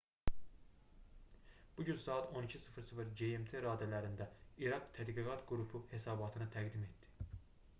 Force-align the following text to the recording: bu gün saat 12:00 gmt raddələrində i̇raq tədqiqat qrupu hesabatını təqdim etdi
bu 1.79 1.83
gün 1.89 1.99
saat 2.05 2.31
12:00 2.39 3.11
gmt 3.19 3.53
raddələrində 3.67 4.27
i̇raq 4.67 4.89
tədqiqat 4.99 5.45
qrupu 5.53 5.83
hesabatını 5.93 6.49
təqdim 6.57 6.89
etdi 6.89 7.13